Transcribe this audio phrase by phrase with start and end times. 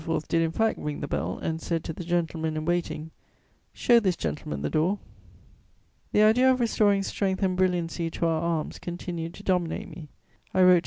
[0.29, 3.11] did in fact ring the bell and said to the gentleman in waiting:
[3.71, 4.97] "Show this gentleman the door."
[6.11, 10.09] The idea of restoring strength and brilliancy to our arms continued to dominate me.
[10.55, 10.79] I wrote to M.